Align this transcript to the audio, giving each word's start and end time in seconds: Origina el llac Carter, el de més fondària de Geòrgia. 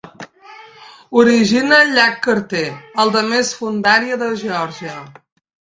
Origina 1.23 1.77
el 1.87 1.93
llac 1.97 2.17
Carter, 2.29 2.63
el 3.05 3.15
de 3.19 3.23
més 3.29 3.55
fondària 3.61 4.21
de 4.25 4.35
Geòrgia. 4.45 4.99